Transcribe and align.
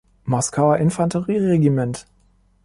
Moskauer 0.25 0.77
Infanterieregiment. 0.77 2.07